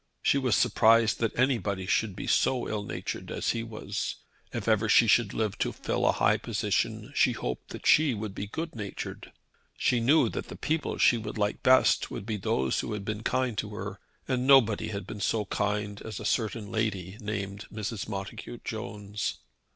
[0.23, 4.15] She was surprised that anybody should be so ill natured as he was.
[4.51, 8.47] If ever she should live to fill a high position she hoped she would be
[8.47, 9.31] good natured.
[9.77, 13.21] She knew that the people she would like best would be those who had been
[13.21, 18.09] kind to her, and nobody had been so kind as a certain lady named Mrs.
[18.09, 19.37] Montacute Jones.